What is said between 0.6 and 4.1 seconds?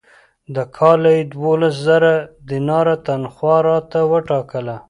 کاله یې دوولس زره دیناره تنخوا راته